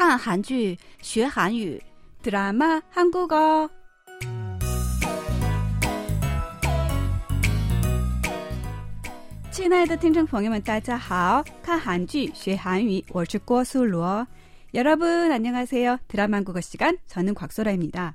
[0.00, 1.82] 看韩剧学韩语，
[2.22, 3.68] 드라마 한국어.
[9.50, 11.42] 亲爱的听众朋友们，大家好！
[11.62, 14.26] 看韩剧学韩语，我是郭素罗。
[14.74, 15.98] 여러분안녕하세요。
[16.08, 18.12] 드라마 한국어 시간， 저는 곽소라입니다。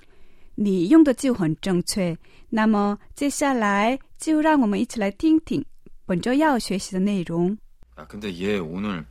[0.55, 2.17] 你用的就很正确。
[2.51, 5.65] 那么接下来就让我们一起来听听
[6.07, 7.59] 本周要学习的内容。
[7.97, 9.05] 야, 근데 얘 오늘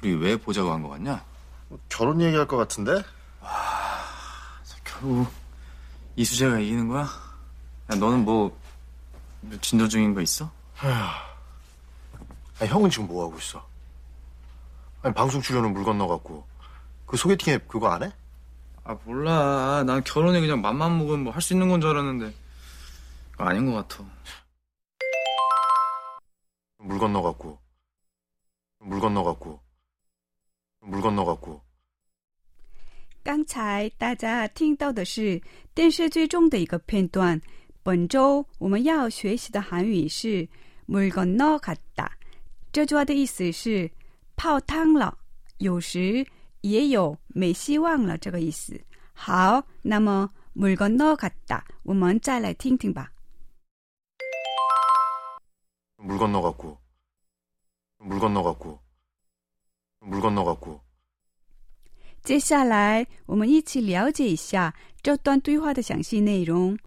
[0.00, 1.22] 우리 왜 보자고 한 거 같냐?
[1.89, 3.03] 결혼 얘기할 것 같은데?
[4.83, 5.27] 결국
[6.15, 7.01] 이수재가 이기는 거야?
[7.01, 8.57] 야, 너는 뭐
[9.61, 10.49] 진도 중인 거 있어?
[12.59, 13.65] 아니, 형은 지금 뭐 하고 있어?
[15.03, 16.45] 아니 방송 출연은 물 건너갔고
[17.05, 18.11] 그 소개팅 앱 그거 안 해?
[18.83, 19.83] 아 몰라.
[19.85, 22.33] 난 결혼에 그냥 맘만 먹으면 뭐 할 수 있는 건 줄 알았는데
[23.31, 24.03] 그거 아닌 것 같아.
[26.79, 27.59] 물 건너갔고
[28.79, 29.59] 물 건너갔고
[30.86, 31.60] 물 건너갔고
[33.22, 35.40] 刚才大家听到的是
[35.74, 37.40] 电视剧中的一个片段。
[37.84, 40.48] 本周我们要学习的韩语是“
[40.86, 42.10] 물건너갔다”。
[42.72, 43.90] 这句话的意思是
[44.36, 45.18] 泡汤了，
[45.58, 46.26] 有时
[46.62, 48.80] 也有没希望了这个意思。
[49.12, 53.12] 好，那么“물건너갔다”，我们再来听听吧。
[55.96, 56.78] 물 건너갔고
[57.98, 58.80] 물 건너갔고
[60.00, 60.80] 물 건너갔고
[62.26, 66.78] 接下来，我们一起了解一下这段对话的详细内容。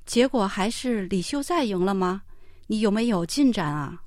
[0.06, 2.23] 结果还是李秀在赢了吗？
[2.67, 4.03] 你有没有进展啊？